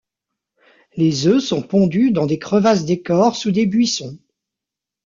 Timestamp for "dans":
2.09-2.25